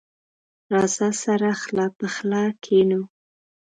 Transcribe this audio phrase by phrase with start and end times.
[0.73, 3.01] راځه، سره خله په خله کېنو.